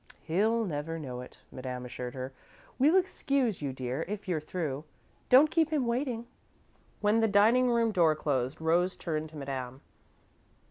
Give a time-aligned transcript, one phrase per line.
[0.23, 2.33] "He'll never know it," Madame assured her.
[2.79, 4.83] "We'll excuse you dear, if you're through.
[5.29, 6.25] Don't keep him waiting."
[7.01, 9.81] When the dining room door closed, Rose turned to Madame.